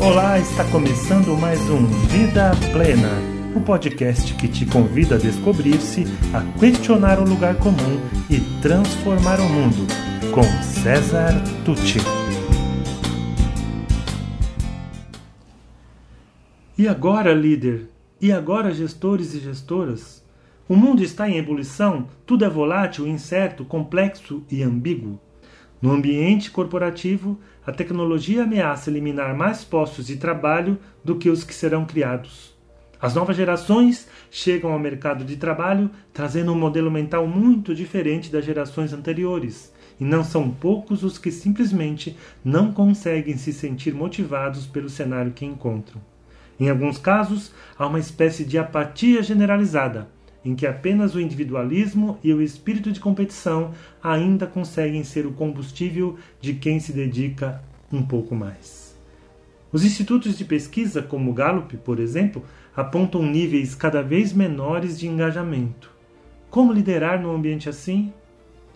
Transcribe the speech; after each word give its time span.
Olá, 0.00 0.38
está 0.38 0.64
começando 0.70 1.36
mais 1.36 1.58
um 1.68 1.84
Vida 2.06 2.52
Plena, 2.72 3.10
o 3.52 3.58
um 3.58 3.62
podcast 3.64 4.32
que 4.34 4.46
te 4.46 4.64
convida 4.64 5.16
a 5.16 5.18
descobrir-se, 5.18 6.04
a 6.32 6.40
questionar 6.56 7.18
o 7.18 7.28
lugar 7.28 7.56
comum 7.56 7.98
e 8.30 8.38
transformar 8.62 9.40
o 9.40 9.48
mundo, 9.48 9.88
com 10.32 10.44
César 10.62 11.32
Tucci. 11.64 11.98
E 16.78 16.86
agora, 16.86 17.34
líder? 17.34 17.90
E 18.20 18.30
agora, 18.30 18.72
gestores 18.72 19.34
e 19.34 19.40
gestoras? 19.40 20.24
O 20.68 20.76
mundo 20.76 21.02
está 21.02 21.28
em 21.28 21.38
ebulição, 21.38 22.06
tudo 22.24 22.44
é 22.44 22.48
volátil, 22.48 23.04
incerto, 23.04 23.64
complexo 23.64 24.44
e 24.48 24.62
ambíguo. 24.62 25.18
No 25.80 25.92
ambiente 25.92 26.50
corporativo, 26.50 27.38
a 27.64 27.70
tecnologia 27.70 28.42
ameaça 28.42 28.90
eliminar 28.90 29.36
mais 29.36 29.62
postos 29.62 30.06
de 30.06 30.16
trabalho 30.16 30.76
do 31.04 31.16
que 31.16 31.30
os 31.30 31.44
que 31.44 31.54
serão 31.54 31.84
criados. 31.84 32.56
As 33.00 33.14
novas 33.14 33.36
gerações 33.36 34.08
chegam 34.28 34.72
ao 34.72 34.78
mercado 34.78 35.24
de 35.24 35.36
trabalho 35.36 35.88
trazendo 36.12 36.52
um 36.52 36.58
modelo 36.58 36.90
mental 36.90 37.28
muito 37.28 37.72
diferente 37.72 38.28
das 38.28 38.44
gerações 38.44 38.92
anteriores, 38.92 39.72
e 40.00 40.04
não 40.04 40.24
são 40.24 40.50
poucos 40.50 41.04
os 41.04 41.16
que 41.16 41.30
simplesmente 41.30 42.16
não 42.44 42.72
conseguem 42.72 43.36
se 43.36 43.52
sentir 43.52 43.94
motivados 43.94 44.66
pelo 44.66 44.88
cenário 44.88 45.32
que 45.32 45.46
encontram. 45.46 46.00
Em 46.58 46.68
alguns 46.68 46.98
casos, 46.98 47.52
há 47.78 47.86
uma 47.86 48.00
espécie 48.00 48.44
de 48.44 48.58
apatia 48.58 49.22
generalizada, 49.22 50.08
em 50.44 50.54
que 50.54 50.66
apenas 50.66 51.14
o 51.14 51.20
individualismo 51.20 52.18
e 52.22 52.32
o 52.32 52.40
espírito 52.40 52.92
de 52.92 53.00
competição 53.00 53.72
ainda 54.02 54.46
conseguem 54.46 55.04
ser 55.04 55.26
o 55.26 55.32
combustível 55.32 56.16
de 56.40 56.54
quem 56.54 56.80
se 56.80 56.92
dedica 56.92 57.62
um 57.92 58.02
pouco 58.02 58.34
mais. 58.34 58.96
Os 59.70 59.84
institutos 59.84 60.38
de 60.38 60.44
pesquisa, 60.44 61.02
como 61.02 61.30
o 61.30 61.34
Gallup, 61.34 61.76
por 61.78 62.00
exemplo, 62.00 62.42
apontam 62.74 63.22
níveis 63.22 63.74
cada 63.74 64.02
vez 64.02 64.32
menores 64.32 64.98
de 64.98 65.06
engajamento. 65.06 65.90
Como 66.48 66.72
liderar 66.72 67.20
num 67.20 67.34
ambiente 67.34 67.68
assim? 67.68 68.12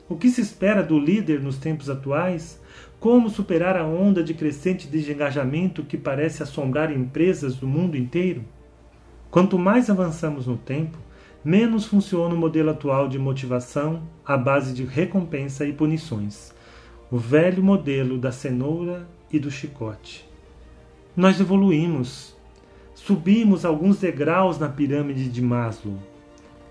O 0.09 0.17
que 0.17 0.29
se 0.29 0.43
espera 0.43 0.83
do 0.83 0.99
líder 0.99 1.41
nos 1.41 1.57
tempos 1.57 1.89
atuais? 1.89 2.61
Como 3.01 3.31
superar 3.31 3.77
a 3.77 3.87
onda 3.87 4.23
de 4.23 4.35
crescente 4.35 4.87
desengajamento 4.87 5.83
que 5.83 5.97
parece 5.97 6.43
assombrar 6.43 6.93
empresas 6.93 7.57
do 7.57 7.67
mundo 7.67 7.97
inteiro? 7.97 8.45
Quanto 9.31 9.59
mais 9.59 9.89
avançamos 9.89 10.47
no 10.47 10.59
tempo, 10.59 10.99
menos 11.45 11.87
funciona 11.87 12.35
o 12.35 12.39
modelo 12.39 12.71
atual 12.71 13.09
de 13.09 13.19
motivação 13.19 14.03
à 14.25 14.37
base 14.37 14.73
de 14.73 14.85
recompensa 14.85 15.67
e 15.67 15.73
punições, 15.73 16.53
o 17.11 17.19
velho 17.19 17.63
modelo 17.63 18.19
da 18.19 18.31
cenoura 18.31 19.09
e 19.31 19.39
do 19.39 19.51
chicote. 19.51 20.29
Nós 21.17 21.41
evoluímos, 21.41 22.35
subimos 22.95 23.65
alguns 23.65 23.99
degraus 23.99 24.59
na 24.59 24.69
pirâmide 24.69 25.29
de 25.29 25.43
Maslow. 25.43 25.99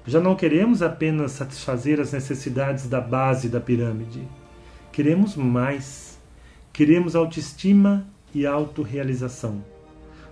Já 0.06 0.20
não 0.20 0.36
queremos 0.36 0.82
apenas 0.82 1.34
satisfazer 1.34 2.00
as 2.00 2.12
necessidades 2.12 2.88
da 2.88 3.00
base 3.00 3.50
da 3.50 3.60
pirâmide. 3.60 4.28
Queremos 4.92 5.36
mais. 5.36 6.20
Queremos 6.74 7.16
autoestima 7.16 8.08
e 8.34 8.46
autorrealização. 8.48 9.71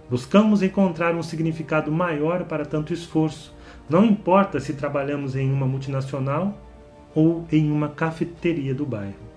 Buscamos 0.09 0.63
encontrar 0.63 1.15
um 1.15 1.21
significado 1.21 1.91
maior 1.91 2.45
para 2.45 2.65
tanto 2.65 2.93
esforço, 2.93 3.53
não 3.87 4.03
importa 4.03 4.59
se 4.59 4.73
trabalhamos 4.73 5.35
em 5.35 5.51
uma 5.51 5.67
multinacional 5.67 6.57
ou 7.13 7.45
em 7.51 7.71
uma 7.71 7.89
cafeteria 7.89 8.73
do 8.73 8.85
bairro. 8.85 9.29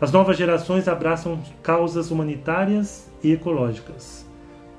As 0.00 0.12
novas 0.12 0.36
gerações 0.36 0.88
abraçam 0.88 1.42
causas 1.62 2.10
humanitárias 2.10 3.10
e 3.22 3.32
ecológicas. 3.32 4.24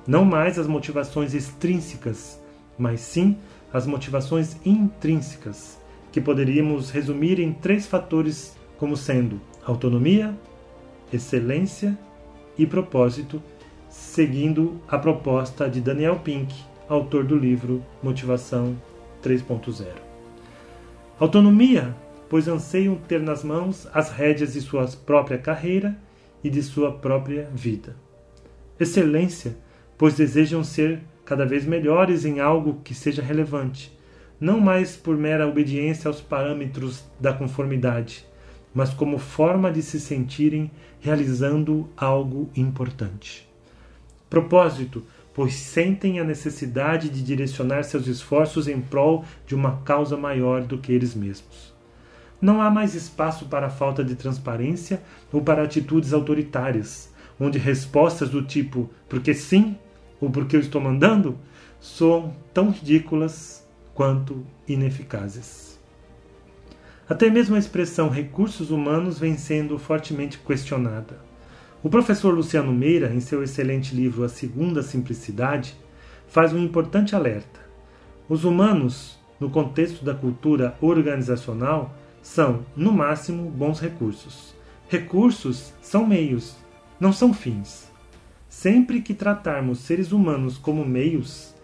Não 0.08 0.26
mais 0.26 0.58
as 0.58 0.66
motivações 0.66 1.34
extrínsecas, 1.34 2.42
mas 2.78 3.02
sim 3.02 3.38
as 3.72 3.86
motivações 3.86 4.58
intrínsecas, 4.66 5.78
que 6.12 6.20
poderíamos 6.20 6.90
resumir 6.90 7.40
em 7.40 7.54
três 7.54 7.86
fatores 7.86 8.58
como 8.78 8.98
sendo 8.98 9.40
autonomia, 9.64 10.36
excelência 11.14 11.98
e 12.58 12.66
propósito, 12.66 13.42
seguindo 13.92 14.80
a 14.88 14.98
proposta 14.98 15.70
de 15.70 15.82
Daniel 15.82 16.18
Pink, 16.20 16.56
autor 16.88 17.26
do 17.26 17.36
livro 17.36 17.84
Motivação 18.02 18.78
3.0. 19.22 19.86
Autonomia, 21.20 21.94
pois 22.30 22.48
anseiam 22.48 22.96
ter 22.96 23.20
nas 23.20 23.44
mãos 23.44 23.86
as 23.94 24.10
rédeas 24.10 24.54
de 24.54 24.62
sua 24.62 24.88
própria 25.06 25.38
carreira 25.38 25.98
e 26.42 26.50
de 26.50 26.64
sua 26.64 26.94
própria 26.94 27.50
vida. 27.54 27.98
Excelência, 28.80 29.58
pois 29.98 30.16
desejam 30.16 30.64
ser 30.64 31.02
cada 31.26 31.46
vez 31.46 31.66
melhores 31.66 32.24
em 32.24 32.40
algo 32.40 32.80
que 32.86 32.96
seja 32.96 33.22
relevante, 33.22 33.96
não 34.40 34.62
mais 34.62 34.96
por 34.96 35.18
mera 35.18 35.48
obediência 35.48 36.08
aos 36.08 36.22
parâmetros 36.22 37.04
da 37.20 37.34
conformidade, 37.34 38.26
mas 38.74 38.94
como 38.94 39.20
forma 39.20 39.70
de 39.70 39.82
se 39.82 40.00
sentirem 40.00 40.72
realizando 41.02 41.90
algo 41.98 42.50
importante. 42.56 43.51
Propósito, 44.32 45.04
pois 45.34 45.56
sentem 45.56 46.18
a 46.18 46.24
necessidade 46.24 47.10
de 47.10 47.22
direcionar 47.22 47.84
seus 47.84 48.08
esforços 48.08 48.66
em 48.66 48.80
prol 48.80 49.26
de 49.46 49.54
uma 49.54 49.82
causa 49.82 50.16
maior 50.16 50.62
do 50.62 50.78
que 50.78 50.94
eles 50.94 51.14
mesmos. 51.14 51.74
Não 52.42 52.62
há 52.62 52.70
mais 52.70 52.96
espaço 52.96 53.48
para 53.48 53.70
falta 53.70 54.06
de 54.06 54.16
transparência 54.16 55.02
ou 55.34 55.42
para 55.42 55.64
atitudes 55.64 56.14
autoritárias, 56.14 57.14
onde 57.38 57.60
respostas 57.60 58.30
do 58.30 58.42
tipo 58.42 58.90
porque 59.10 59.34
sim 59.34 59.78
ou 60.22 60.30
porque 60.30 60.56
eu 60.56 60.62
estou 60.62 60.80
mandando 60.80 61.38
soam 61.78 62.34
tão 62.54 62.70
ridículas 62.70 63.68
quanto 63.94 64.48
ineficazes. 64.66 65.78
Até 67.10 67.30
mesmo 67.30 67.58
a 67.58 67.60
expressão 67.60 68.08
recursos 68.08 68.72
humanos 68.72 69.20
vem 69.20 69.38
sendo 69.38 69.78
fortemente 69.78 70.38
questionada. 70.38 71.31
O 71.84 71.90
professor 71.90 72.32
Luciano 72.32 72.72
Meira, 72.72 73.12
em 73.12 73.20
seu 73.20 73.42
excelente 73.42 73.96
livro 73.96 74.24
A 74.24 74.30
Segunda 74.30 74.84
Simplicidade, 74.84 75.76
faz 76.28 76.54
um 76.54 76.60
importante 76.60 77.16
alerta. 77.16 77.60
Os 78.30 78.44
humanos, 78.44 79.20
no 79.40 79.50
contexto 79.50 80.06
da 80.06 80.14
cultura 80.14 80.76
organizacional, 80.80 81.92
são, 82.22 82.64
no 82.76 82.94
máximo, 82.94 83.50
bons 83.50 83.80
recursos. 83.80 84.54
Recursos 84.90 85.74
são 85.82 86.06
meios, 86.06 86.56
não 87.00 87.12
são 87.12 87.34
fins. 87.34 87.92
Sempre 88.48 89.02
que 89.02 89.16
tratarmos 89.16 89.80
seres 89.80 90.12
humanos 90.12 90.60
como 90.60 90.86
meios, 90.86 91.56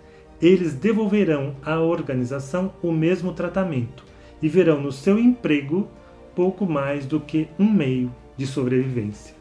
eles 0.42 0.74
devolverão 0.74 1.56
à 1.62 1.80
organização 1.80 2.74
o 2.82 2.92
mesmo 2.92 3.34
tratamento 3.34 4.04
e 4.42 4.50
verão 4.50 4.82
no 4.82 4.92
seu 4.92 5.20
emprego 5.20 5.88
pouco 6.34 6.66
mais 6.66 7.06
do 7.06 7.20
que 7.20 7.48
um 7.60 7.72
meio 7.72 8.12
de 8.36 8.48
sobrevivência. 8.48 9.37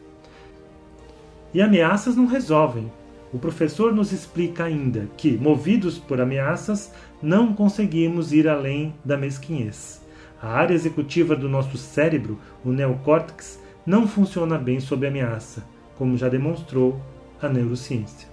E 1.57 1.61
ameaças 1.63 2.15
não 2.15 2.27
resolvem. 2.27 2.91
O 3.33 3.39
professor 3.39 3.91
nos 3.91 4.11
explica 4.11 4.65
ainda 4.65 5.09
que, 5.17 5.39
movidos 5.39 5.97
por 5.97 6.21
ameaças, 6.21 6.93
não 7.19 7.51
conseguimos 7.51 8.31
ir 8.31 8.47
além 8.47 8.93
da 9.03 9.17
mesquinhez. 9.17 9.99
A 10.39 10.49
área 10.49 10.75
executiva 10.75 11.35
do 11.35 11.49
nosso 11.49 11.75
cérebro, 11.75 12.37
o 12.63 12.71
neocórtex, 12.71 13.59
não 13.83 14.07
funciona 14.07 14.55
bem 14.55 14.79
sob 14.79 15.07
ameaça, 15.07 15.67
como 15.97 16.15
já 16.15 16.29
demonstrou 16.29 17.01
a 17.41 17.49
neurociência. 17.49 18.29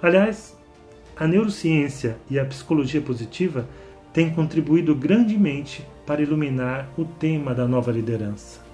Aliás, 0.00 0.56
a 1.16 1.26
neurociência 1.26 2.18
e 2.30 2.38
a 2.38 2.44
psicologia 2.44 3.00
positiva 3.00 3.68
têm 4.12 4.30
contribuído 4.30 4.94
grandemente 4.94 5.84
para 6.06 6.22
iluminar 6.22 6.88
o 6.96 7.04
tema 7.04 7.52
da 7.52 7.66
nova 7.66 7.90
liderança. 7.90 8.69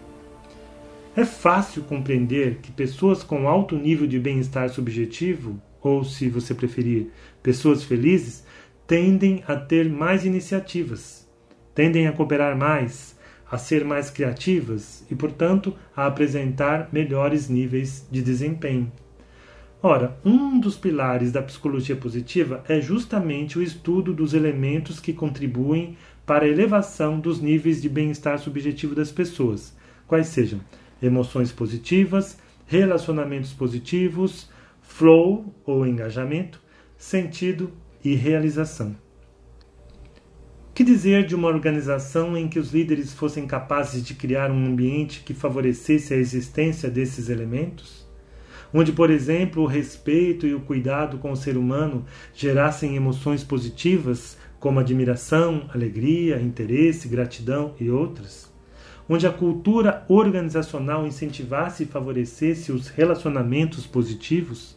É 1.17 1.25
fácil 1.25 1.83
compreender 1.85 2.57
que 2.57 2.71
pessoas 2.71 3.23
com 3.23 3.49
alto 3.49 3.75
nível 3.75 4.07
de 4.07 4.19
bem-estar 4.21 4.69
subjetivo, 4.69 5.59
ou 5.81 6.05
se 6.05 6.29
você 6.29 6.55
preferir, 6.55 7.07
pessoas 7.43 7.83
felizes, 7.83 8.45
tendem 8.87 9.43
a 9.49 9.57
ter 9.57 9.89
mais 9.89 10.27
iniciativas, 10.27 11.27
tendem 11.75 12.07
a 12.07 12.13
cooperar 12.13 12.55
mais, 12.55 13.17
a 13.51 13.57
ser 13.57 13.83
mais 13.83 14.11
criativas 14.11 15.07
e, 15.11 15.15
portanto, 15.15 15.75
a 15.97 16.07
apresentar 16.07 16.91
melhores 16.93 17.49
níveis 17.49 18.07
de 18.11 18.21
desempenho. 18.21 18.93
Ora, 19.83 20.19
um 20.23 20.61
dos 20.61 20.77
pilares 20.77 21.33
da 21.33 21.41
psicologia 21.41 21.97
positiva 21.97 22.63
é 22.69 22.79
justamente 22.79 23.59
o 23.59 23.63
estudo 23.63 24.13
dos 24.13 24.35
elementos 24.35 25.01
que 25.01 25.15
contribuem 25.15 25.97
para 26.27 26.45
a 26.45 26.49
elevação 26.49 27.19
dos 27.19 27.41
níveis 27.41 27.81
de 27.81 27.89
bem-estar 27.89 28.39
subjetivo 28.39 28.95
das 28.95 29.11
pessoas, 29.11 29.75
quais 30.07 30.27
sejam 30.27 30.61
emoções 31.03 31.53
positivas, 31.53 32.39
relacionamentos 32.67 33.53
positivos, 33.53 34.51
flow 34.81 35.55
ou 35.65 35.87
engajamento, 35.87 36.61
sentido 36.97 37.73
e 38.05 38.15
realização. 38.15 38.97
Que 40.75 40.85
dizer 40.85 41.27
de 41.27 41.35
uma 41.35 41.49
organização 41.49 42.37
em 42.37 42.49
que 42.49 42.59
os 42.59 42.73
líderes 42.73 43.15
fossem 43.15 43.47
capazes 43.47 44.05
de 44.05 44.15
criar 44.15 44.51
um 44.51 44.67
ambiente 44.67 45.23
que 45.25 45.33
favorecesse 45.33 46.13
a 46.13 46.17
existência 46.17 46.91
desses 46.91 47.29
elementos? 47.29 48.07
onde, 48.73 48.93
por 48.93 49.11
exemplo, 49.11 49.63
o 49.63 49.67
respeito 49.67 50.47
e 50.47 50.55
o 50.55 50.61
cuidado 50.61 51.19
com 51.19 51.33
o 51.33 51.37
ser 51.37 51.57
humano 51.57 52.05
gerassem 52.35 52.97
emoções 52.97 53.43
positivas, 53.43 54.37
como 54.59 54.81
admiração, 54.81 55.69
alegria, 55.73 56.41
interesse, 56.41 57.09
gratidão 57.09 57.75
e 57.81 57.91
outras, 57.91 58.53
onde 59.09 59.27
a 59.27 59.33
cultura 59.33 60.05
organizacional 60.09 61.07
incentivasse 61.07 61.85
e 61.85 61.87
favorecesse 61.87 62.73
os 62.73 62.89
relacionamentos 62.89 63.87
positivos, 63.87 64.77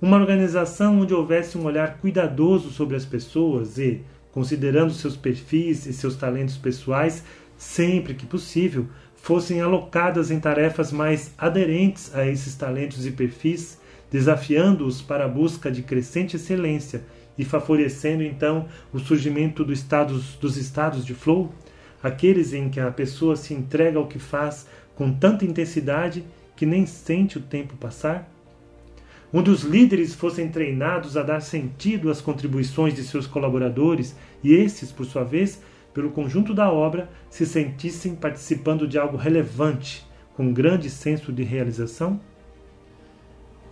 uma 0.00 0.16
organização 0.16 1.00
onde 1.00 1.14
houvesse 1.14 1.56
um 1.56 1.64
olhar 1.64 1.98
cuidadoso 1.98 2.70
sobre 2.70 2.96
as 2.96 3.04
pessoas 3.04 3.78
e, 3.78 4.02
considerando 4.32 4.92
seus 4.92 5.16
perfis 5.16 5.86
e 5.86 5.92
seus 5.92 6.16
talentos 6.16 6.56
pessoais, 6.56 7.24
sempre 7.56 8.14
que 8.14 8.26
possível, 8.26 8.86
fossem 9.14 9.60
alocadas 9.60 10.32
em 10.32 10.40
tarefas 10.40 10.90
mais 10.90 11.32
aderentes 11.38 12.12
a 12.14 12.26
esses 12.26 12.56
talentos 12.56 13.06
e 13.06 13.12
perfis, 13.12 13.80
desafiando-os 14.10 15.00
para 15.00 15.24
a 15.24 15.28
busca 15.28 15.70
de 15.70 15.82
crescente 15.82 16.36
excelência 16.36 17.04
e 17.38 17.44
favorecendo 17.44 18.22
então 18.22 18.66
o 18.92 18.98
surgimento 18.98 19.64
do 19.64 19.72
estados, 19.72 20.34
dos 20.34 20.56
estados 20.56 21.06
de 21.06 21.14
flow, 21.14 21.54
aqueles 22.02 22.52
em 22.52 22.68
que 22.68 22.80
a 22.80 22.90
pessoa 22.90 23.36
se 23.36 23.54
entrega 23.54 23.98
ao 23.98 24.06
que 24.06 24.18
faz 24.18 24.66
com 24.94 25.12
tanta 25.12 25.44
intensidade 25.44 26.24
que 26.56 26.66
nem 26.66 26.84
sente 26.86 27.38
o 27.38 27.42
tempo 27.42 27.76
passar? 27.76 28.28
Onde 29.32 29.50
os 29.50 29.62
líderes 29.62 30.14
fossem 30.14 30.48
treinados 30.48 31.16
a 31.16 31.22
dar 31.22 31.40
sentido 31.40 32.10
às 32.10 32.20
contribuições 32.20 32.94
de 32.94 33.02
seus 33.02 33.26
colaboradores 33.26 34.14
e 34.42 34.52
esses, 34.52 34.92
por 34.92 35.06
sua 35.06 35.24
vez, 35.24 35.62
pelo 35.94 36.10
conjunto 36.10 36.52
da 36.52 36.70
obra, 36.70 37.08
se 37.30 37.46
sentissem 37.46 38.14
participando 38.14 38.86
de 38.86 38.98
algo 38.98 39.16
relevante, 39.16 40.06
com 40.34 40.52
grande 40.52 40.90
senso 40.90 41.32
de 41.32 41.42
realização? 41.42 42.20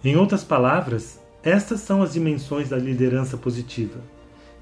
Em 0.03 0.17
outras 0.17 0.43
palavras, 0.43 1.21
estas 1.43 1.81
são 1.81 2.03
as 2.03 2.15
dimensões 2.15 2.69
da 2.71 2.77
liderança 2.77 3.37
positiva. 3.37 4.01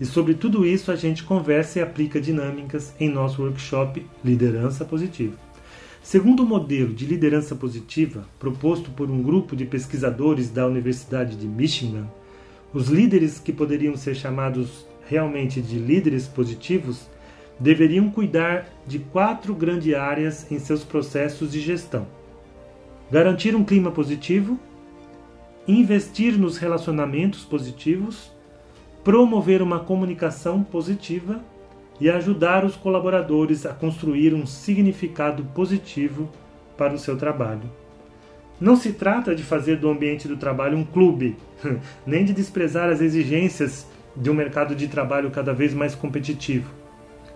E 0.01 0.05
sobre 0.05 0.35
tudo 0.35 0.65
isso 0.65 0.93
a 0.93 0.97
gente 0.97 1.25
conversa 1.25 1.79
e 1.79 1.83
aplica 1.83 2.21
dinâmicas 2.21 2.95
em 3.01 3.09
nosso 3.09 3.43
workshop 3.43 4.07
Liderança 4.25 4.85
Positiva. 4.85 5.37
Segundo 6.03 6.43
o 6.43 6.47
modelo 6.47 6.95
de 6.95 7.05
liderança 7.05 7.55
positiva 7.55 8.25
proposto 8.39 8.91
por 8.91 9.11
um 9.11 9.23
grupo 9.23 9.57
de 9.57 9.67
pesquisadores 9.67 10.49
da 10.49 10.67
Universidade 10.67 11.37
de 11.37 11.47
Michigan, 11.47 12.07
os 12.73 12.89
líderes 12.89 13.39
que 13.39 13.53
poderiam 13.53 13.97
ser 13.97 14.15
chamados 14.15 14.87
realmente 15.07 15.61
de 15.61 15.79
líderes 15.79 16.27
positivos 16.27 17.09
deveriam 17.59 18.11
cuidar 18.11 18.69
de 18.87 18.99
quatro 18.99 19.55
grandes 19.55 19.95
áreas 19.95 20.51
em 20.51 20.59
seus 20.59 20.85
processos 20.85 21.53
de 21.53 21.61
gestão: 21.61 22.07
garantir 23.11 23.55
um 23.57 23.65
clima 23.65 23.91
positivo, 23.91 24.59
investir 25.67 26.39
nos 26.39 26.57
relacionamentos 26.57 27.45
positivos, 27.45 28.31
promover 29.05 29.63
uma 29.63 29.81
comunicação 29.81 30.63
positiva 30.63 31.41
e 32.01 32.09
ajudar 32.09 32.65
os 32.65 32.77
colaboradores 32.77 33.67
a 33.67 33.73
construir 33.73 34.35
um 34.35 34.47
significado 34.47 35.45
positivo 35.55 36.29
para 36.77 36.95
o 36.95 36.99
seu 36.99 37.17
trabalho. 37.17 37.71
Não 38.61 38.77
se 38.77 38.93
trata 38.93 39.35
de 39.35 39.43
fazer 39.43 39.77
do 39.77 39.89
ambiente 39.89 40.27
do 40.27 40.37
trabalho 40.37 40.77
um 40.77 40.85
clube, 40.85 41.37
nem 42.07 42.25
de 42.25 42.33
desprezar 42.33 42.89
as 42.89 43.01
exigências 43.01 43.87
de 44.17 44.31
um 44.31 44.35
mercado 44.35 44.75
de 44.75 44.89
trabalho 44.89 45.31
cada 45.31 45.53
vez 45.53 45.73
mais 45.73 45.95
competitivo. 45.95 46.71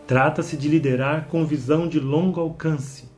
Trata-se 0.06 0.56
de 0.56 0.68
liderar 0.68 1.28
com 1.28 1.44
visão 1.44 1.86
de 1.86 2.00
longo 2.00 2.40
alcance, 2.40 3.08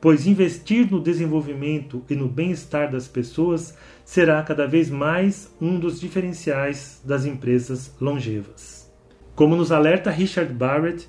pois 0.00 0.26
investir 0.26 0.90
no 0.90 1.00
desenvolvimento 1.00 2.02
e 2.08 2.14
no 2.14 2.26
bem-estar 2.26 2.90
das 2.90 3.06
pessoas 3.06 3.76
será 4.04 4.42
cada 4.42 4.66
vez 4.66 4.88
mais 4.88 5.54
um 5.60 5.78
dos 5.78 6.00
diferenciais 6.00 7.00
das 7.04 7.26
empresas 7.26 7.94
longevas. 8.00 8.90
Como 9.34 9.54
nos 9.54 9.70
alerta 9.70 10.10
Richard 10.10 10.52
Barrett, 10.52 11.08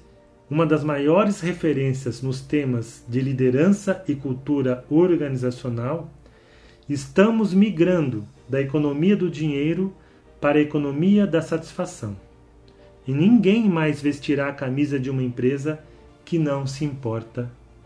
uma 0.50 0.66
das 0.66 0.84
maiores 0.84 1.40
referências 1.40 2.22
nos 2.22 2.42
temas 2.42 3.06
de 3.08 3.22
liderança 3.22 4.04
e 4.08 4.16
cultura 4.16 4.84
organizacional, 4.90 6.12
estamos 6.90 7.54
migrando 7.54 8.28
da 8.50 8.60
economia 8.60 9.16
do 9.16 9.30
dinheiro 9.30 9.96
para 10.42 10.60
a 10.60 10.62
economia 10.62 11.26
da 11.26 11.42
satisfação 11.42 12.18
e 13.08 13.14
ninguém 13.14 13.70
mais 13.70 14.02
vestirá 14.02 14.50
a 14.50 14.54
camisa 14.54 15.00
de 15.00 15.10
uma 15.10 15.24
empresa 15.24 15.80
que 16.26 16.38
não 16.38 16.68
se 16.68 16.86
importa 16.86 17.52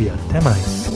e 0.00 0.08
até 0.08 0.40
mais. 0.40 0.90